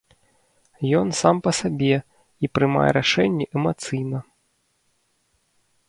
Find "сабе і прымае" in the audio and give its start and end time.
1.59-2.87